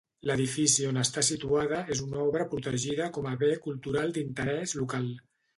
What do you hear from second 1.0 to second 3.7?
està situada és una obra protegida com a Bé